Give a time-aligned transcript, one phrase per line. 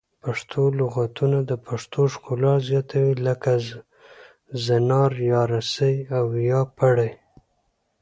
[0.23, 3.51] پښتو لغتونه د پښتو ښکلا زیاتوي لکه
[4.65, 7.11] زنار یا رسۍ او یا پړی